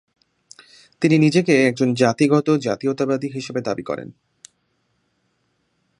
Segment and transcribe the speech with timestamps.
[1.01, 4.09] তিনি নিজেকে একজন জাতিগত জাতীয়তাবাদী হিসেবে দাবি করেন।